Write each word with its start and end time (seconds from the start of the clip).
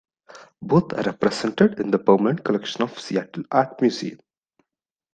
Both 0.63 0.93
are 0.93 1.03
represented 1.03 1.79
in 1.79 1.91
the 1.91 1.99
permanent 1.99 2.43
collection 2.43 2.81
of 2.81 2.95
the 2.95 2.99
Seattle 3.01 3.43
Art 3.51 3.79
Museum. 3.81 4.17